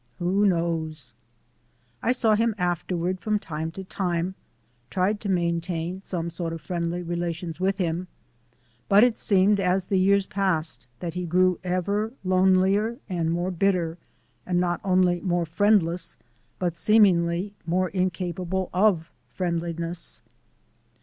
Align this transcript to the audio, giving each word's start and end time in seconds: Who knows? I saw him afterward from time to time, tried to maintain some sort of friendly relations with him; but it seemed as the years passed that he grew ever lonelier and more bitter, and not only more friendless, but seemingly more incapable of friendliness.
Who 0.17 0.47
knows? 0.47 1.13
I 2.01 2.11
saw 2.11 2.33
him 2.33 2.55
afterward 2.57 3.19
from 3.19 3.37
time 3.37 3.69
to 3.73 3.83
time, 3.83 4.33
tried 4.89 5.19
to 5.19 5.29
maintain 5.29 6.01
some 6.01 6.31
sort 6.31 6.53
of 6.53 6.61
friendly 6.61 7.03
relations 7.03 7.59
with 7.59 7.77
him; 7.77 8.07
but 8.89 9.03
it 9.03 9.19
seemed 9.19 9.59
as 9.59 9.85
the 9.85 9.99
years 9.99 10.25
passed 10.25 10.87
that 11.01 11.13
he 11.13 11.27
grew 11.27 11.59
ever 11.63 12.13
lonelier 12.23 12.97
and 13.07 13.29
more 13.31 13.51
bitter, 13.51 13.99
and 14.43 14.59
not 14.59 14.81
only 14.83 15.19
more 15.21 15.45
friendless, 15.45 16.17
but 16.57 16.75
seemingly 16.75 17.53
more 17.67 17.89
incapable 17.89 18.71
of 18.73 19.11
friendliness. 19.29 20.23